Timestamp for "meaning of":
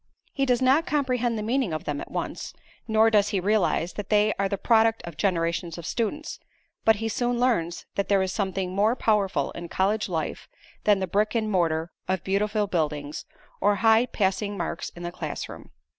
1.43-1.83